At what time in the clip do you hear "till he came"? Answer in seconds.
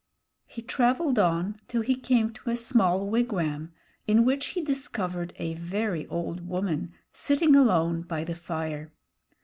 1.67-2.33